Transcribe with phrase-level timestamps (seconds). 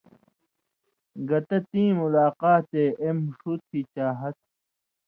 [1.27, 4.35] گتہ تِیں ملاقاتے اېم ݜُو تھی چاہت